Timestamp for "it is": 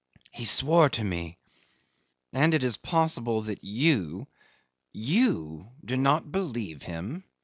2.55-2.75